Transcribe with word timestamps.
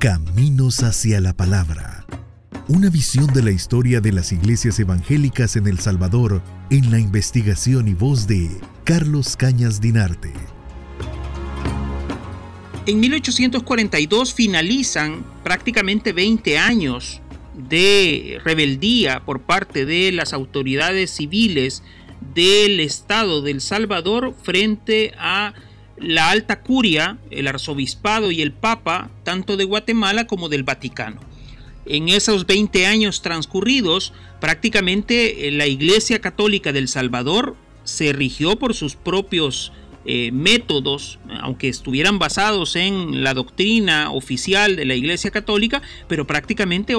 Caminos 0.00 0.82
hacia 0.82 1.20
la 1.20 1.34
Palabra. 1.34 2.06
Una 2.68 2.88
visión 2.88 3.26
de 3.34 3.42
la 3.42 3.50
historia 3.50 4.00
de 4.00 4.12
las 4.12 4.32
iglesias 4.32 4.80
evangélicas 4.80 5.56
en 5.56 5.66
El 5.66 5.78
Salvador 5.78 6.40
en 6.70 6.90
la 6.90 6.98
investigación 6.98 7.86
y 7.86 7.92
voz 7.92 8.26
de 8.26 8.48
Carlos 8.84 9.36
Cañas 9.36 9.78
Dinarte. 9.78 10.32
En 12.86 12.98
1842 12.98 14.32
finalizan 14.32 15.22
prácticamente 15.44 16.14
20 16.14 16.56
años 16.56 17.20
de 17.68 18.40
rebeldía 18.42 19.20
por 19.26 19.42
parte 19.42 19.84
de 19.84 20.12
las 20.12 20.32
autoridades 20.32 21.10
civiles 21.10 21.82
del 22.34 22.80
Estado 22.80 23.42
del 23.42 23.60
Salvador 23.60 24.34
frente 24.42 25.12
a 25.18 25.52
la 26.00 26.30
alta 26.30 26.60
curia, 26.60 27.18
el 27.30 27.46
arzobispado 27.46 28.30
y 28.30 28.42
el 28.42 28.52
papa, 28.52 29.10
tanto 29.22 29.56
de 29.56 29.64
Guatemala 29.64 30.26
como 30.26 30.48
del 30.48 30.62
Vaticano. 30.62 31.20
En 31.86 32.08
esos 32.08 32.46
20 32.46 32.86
años 32.86 33.22
transcurridos, 33.22 34.12
prácticamente 34.40 35.48
eh, 35.48 35.50
la 35.50 35.66
Iglesia 35.66 36.20
Católica 36.20 36.72
del 36.72 36.88
Salvador 36.88 37.56
se 37.84 38.12
rigió 38.12 38.56
por 38.56 38.74
sus 38.74 38.96
propios 38.96 39.72
eh, 40.06 40.30
métodos, 40.32 41.18
aunque 41.42 41.68
estuvieran 41.68 42.18
basados 42.18 42.74
en 42.76 43.22
la 43.22 43.34
doctrina 43.34 44.10
oficial 44.10 44.76
de 44.76 44.86
la 44.86 44.94
Iglesia 44.94 45.30
Católica, 45.30 45.82
pero 46.08 46.26
prácticamente 46.26 46.94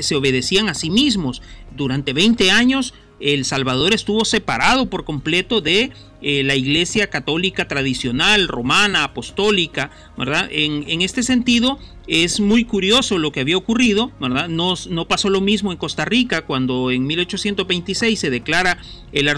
se 0.00 0.14
obedecían 0.16 0.68
a 0.68 0.74
sí 0.74 0.90
mismos. 0.90 1.40
Durante 1.76 2.12
20 2.12 2.50
años 2.50 2.94
el 3.20 3.44
Salvador 3.44 3.94
estuvo 3.94 4.24
separado 4.24 4.90
por 4.90 5.04
completo 5.04 5.60
de 5.60 5.92
eh, 6.22 6.44
la 6.44 6.54
iglesia 6.54 7.10
católica 7.10 7.66
tradicional, 7.66 8.46
romana, 8.46 9.02
apostólica, 9.02 9.90
¿verdad? 10.16 10.48
En, 10.52 10.84
en, 10.86 11.02
este 11.02 11.24
sentido, 11.24 11.80
es 12.06 12.40
muy 12.40 12.64
curioso 12.64 13.18
lo 13.18 13.32
que 13.32 13.40
había 13.40 13.56
ocurrido, 13.56 14.12
¿verdad? 14.20 14.48
No, 14.48 14.74
no 14.88 15.08
pasó 15.08 15.30
lo 15.30 15.40
mismo 15.40 15.72
en 15.72 15.78
Costa 15.78 16.04
Rica 16.04 16.42
cuando 16.42 16.90
en 16.90 17.06
1826 17.06 18.18
se 18.18 18.30
declara 18.30 18.78
el, 19.12 19.28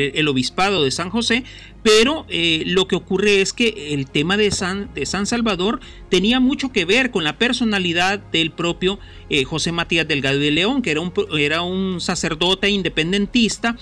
el, 0.00 0.28
obispado 0.28 0.84
de 0.84 0.90
San 0.90 1.10
José, 1.10 1.44
pero 1.82 2.24
eh, 2.28 2.62
lo 2.66 2.88
que 2.88 2.96
ocurre 2.96 3.40
es 3.40 3.52
que 3.52 3.94
el 3.94 4.08
tema 4.08 4.36
de 4.36 4.50
San, 4.50 4.92
de 4.94 5.06
San 5.06 5.26
Salvador 5.26 5.80
tenía 6.08 6.40
mucho 6.40 6.72
que 6.72 6.84
ver 6.84 7.10
con 7.10 7.24
la 7.24 7.38
personalidad 7.38 8.18
del 8.18 8.50
propio 8.50 8.98
eh, 9.28 9.44
José 9.44 9.72
Matías 9.72 10.06
Delgado 10.06 10.38
de 10.38 10.50
León, 10.50 10.82
que 10.82 10.92
era 10.92 11.00
un, 11.00 11.12
era 11.38 11.62
un 11.62 12.00
sacerdote 12.00 12.70
independentista, 12.70 13.76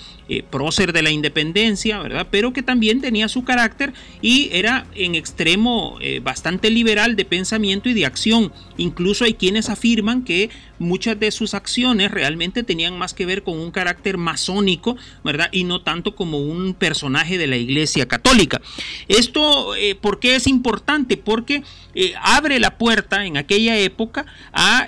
prócer 0.49 0.93
de 0.93 1.01
la 1.01 1.11
independencia, 1.11 1.99
¿verdad? 1.99 2.10
Pero 2.29 2.53
que 2.53 2.63
también 2.63 3.01
tenía 3.01 3.27
su 3.27 3.43
carácter 3.43 3.93
y 4.21 4.49
era 4.51 4.85
en 4.95 5.15
extremo 5.15 5.97
eh, 6.01 6.19
bastante 6.19 6.69
liberal 6.69 7.15
de 7.15 7.25
pensamiento 7.25 7.89
y 7.89 7.93
de 7.93 8.05
acción. 8.05 8.51
Incluso 8.77 9.25
hay 9.25 9.33
quienes 9.35 9.69
afirman 9.69 10.23
que 10.23 10.49
muchas 10.79 11.19
de 11.19 11.31
sus 11.31 11.53
acciones 11.53 12.11
realmente 12.11 12.63
tenían 12.63 12.97
más 12.97 13.13
que 13.13 13.25
ver 13.25 13.43
con 13.43 13.59
un 13.59 13.71
carácter 13.71 14.17
masónico, 14.17 14.97
¿verdad? 15.23 15.49
Y 15.51 15.63
no 15.63 15.81
tanto 15.81 16.15
como 16.15 16.39
un 16.39 16.73
personaje 16.73 17.37
de 17.37 17.47
la 17.47 17.57
Iglesia 17.57 18.07
Católica. 18.07 18.61
Esto, 19.07 19.75
eh, 19.75 19.95
¿por 19.95 20.19
qué 20.19 20.35
es 20.35 20.47
importante? 20.47 21.17
Porque 21.17 21.63
eh, 21.93 22.13
abre 22.21 22.59
la 22.59 22.77
puerta 22.77 23.25
en 23.25 23.37
aquella 23.37 23.77
época 23.77 24.25
a 24.53 24.87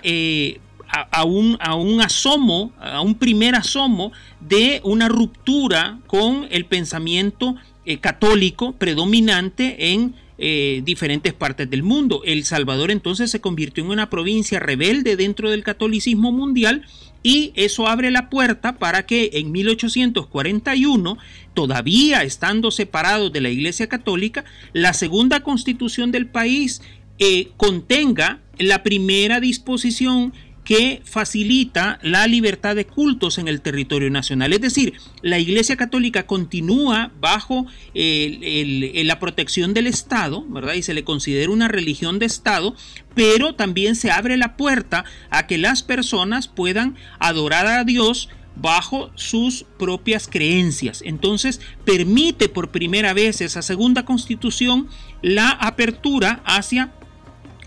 a, 0.93 1.23
un, 1.23 1.57
a, 1.59 1.75
un, 1.75 2.01
asomo, 2.01 2.71
a 2.79 3.01
un 3.01 3.15
primer 3.15 3.55
asomo 3.55 4.11
de 4.39 4.79
una 4.83 5.09
ruptura 5.09 5.99
con 6.05 6.47
el 6.51 6.65
pensamiento 6.65 7.55
eh, 7.85 7.97
católico 7.97 8.73
predominante 8.73 9.91
en 9.91 10.13
eh, 10.37 10.81
diferentes 10.85 11.33
partes 11.33 11.69
del 11.69 11.83
mundo. 11.83 12.21
El 12.25 12.43
Salvador 12.43 12.91
entonces 12.91 13.31
se 13.31 13.41
convirtió 13.41 13.83
en 13.83 13.89
una 13.89 14.09
provincia 14.09 14.59
rebelde 14.59 15.15
dentro 15.15 15.49
del 15.49 15.63
catolicismo 15.63 16.31
mundial 16.31 16.85
y 17.23 17.53
eso 17.55 17.87
abre 17.87 18.11
la 18.11 18.29
puerta 18.29 18.77
para 18.77 19.05
que 19.05 19.31
en 19.33 19.51
1841, 19.51 21.17
todavía 21.53 22.23
estando 22.23 22.69
separados 22.69 23.31
de 23.31 23.41
la 23.41 23.49
Iglesia 23.49 23.87
Católica, 23.87 24.43
la 24.73 24.93
segunda 24.93 25.41
constitución 25.41 26.11
del 26.11 26.27
país 26.27 26.81
eh, 27.19 27.49
contenga 27.57 28.41
la 28.59 28.83
primera 28.83 29.39
disposición 29.39 30.33
que 30.63 31.01
facilita 31.03 31.99
la 32.01 32.25
libertad 32.27 32.75
de 32.75 32.85
cultos 32.85 33.37
en 33.37 33.47
el 33.47 33.61
territorio 33.61 34.09
nacional. 34.09 34.53
Es 34.53 34.61
decir, 34.61 34.93
la 35.21 35.39
Iglesia 35.39 35.75
Católica 35.75 36.25
continúa 36.25 37.11
bajo 37.19 37.65
la 37.93 39.19
protección 39.19 39.73
del 39.73 39.87
Estado, 39.87 40.45
¿verdad? 40.47 40.75
Y 40.75 40.83
se 40.83 40.93
le 40.93 41.03
considera 41.03 41.51
una 41.51 41.67
religión 41.67 42.19
de 42.19 42.25
Estado, 42.25 42.75
pero 43.13 43.55
también 43.55 43.95
se 43.95 44.11
abre 44.11 44.37
la 44.37 44.55
puerta 44.55 45.03
a 45.29 45.47
que 45.47 45.57
las 45.57 45.83
personas 45.83 46.47
puedan 46.47 46.95
adorar 47.19 47.67
a 47.67 47.83
Dios 47.83 48.29
bajo 48.55 49.11
sus 49.15 49.65
propias 49.79 50.27
creencias. 50.27 51.01
Entonces 51.03 51.59
permite 51.85 52.49
por 52.49 52.69
primera 52.69 53.13
vez 53.13 53.41
esa 53.41 53.61
segunda 53.61 54.05
constitución 54.05 54.87
la 55.21 55.49
apertura 55.49 56.41
hacia 56.45 56.93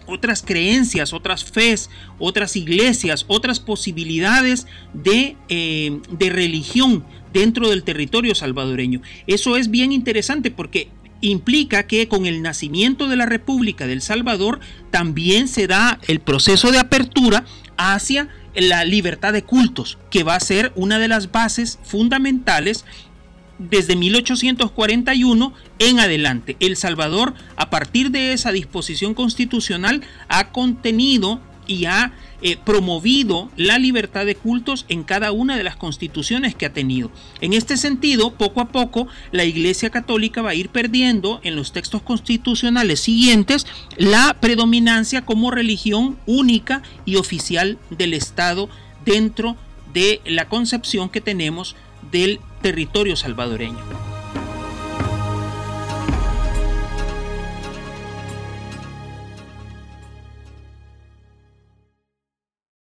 otras 0.07 0.43
creencias, 0.43 1.13
otras 1.13 1.45
fes, 1.45 1.91
otras 2.19 2.57
iglesias, 2.57 3.25
otras 3.29 3.61
posibilidades 3.61 4.67
de, 4.93 5.37
eh, 5.49 6.01
de 6.11 6.31
religión 6.31 7.05
dentro 7.33 7.69
del 7.69 7.83
territorio 7.83 8.35
salvadoreño. 8.35 9.03
Eso 9.27 9.57
es 9.57 9.71
bien 9.71 9.93
interesante 9.93 10.51
porque 10.51 10.89
implica 11.21 11.87
que 11.87 12.09
con 12.09 12.27
el 12.27 12.43
nacimiento 12.43 13.09
de 13.09 13.17
la 13.17 13.27
República 13.27 13.87
del 13.87 14.03
Salvador 14.03 14.61
también 14.91 15.49
se 15.49 15.67
da 15.67 15.99
el 16.07 16.21
proceso 16.21 16.71
de 16.71 16.79
apertura 16.79 17.45
hacia 17.77 18.29
la 18.55 18.85
libertad 18.85 19.33
de 19.33 19.43
cultos, 19.43 19.99
que 20.11 20.25
va 20.25 20.35
a 20.35 20.41
ser 20.41 20.73
una 20.77 20.99
de 20.99 21.09
las 21.09 21.31
bases 21.31 21.79
fundamentales 21.85 22.85
desde 23.59 23.97
1841 23.97 25.53
en 25.79 26.01
adelante. 26.01 26.57
El 26.61 26.77
Salvador, 26.77 27.35
a 27.57 27.71
partir 27.71 28.11
de 28.11 28.33
esa 28.33 28.53
disposición 28.53 29.15
constitucional, 29.15 30.03
ha 30.29 30.51
contenido 30.51 31.41
y 31.67 31.87
ha 31.87 32.13
eh, 32.43 32.57
promovido 32.63 33.51
la 33.57 33.79
libertad 33.79 34.27
de 34.27 34.35
cultos 34.35 34.85
en 34.89 35.05
cada 35.05 35.33
una 35.33 35.57
de 35.57 35.65
las 35.65 35.77
constituciones 35.77 36.55
que 36.55 36.67
ha 36.67 36.73
tenido. 36.73 37.11
En 37.41 37.53
este 37.55 37.77
sentido, 37.77 38.35
poco 38.35 38.61
a 38.61 38.69
poco, 38.69 39.09
la 39.33 39.45
Iglesia 39.45 39.91
Católica 39.91 40.43
va 40.43 40.51
a 40.51 40.55
ir 40.55 40.69
perdiendo 40.69 41.41
en 41.43 41.57
los 41.57 41.73
textos 41.73 42.03
constitucionales 42.03 43.01
siguientes 43.01 43.67
la 43.97 44.37
predominancia 44.41 45.25
como 45.25 45.51
religión 45.51 46.19
única 46.27 46.83
y 47.05 47.17
oficial 47.17 47.79
del 47.91 48.15
Estado 48.15 48.69
dentro 49.05 49.57
de 49.93 50.21
la 50.27 50.47
concepción 50.49 51.09
que 51.09 51.21
tenemos 51.21 51.75
del 52.13 52.39
territorio 52.67 53.15
salvadoreño. 53.15 54.16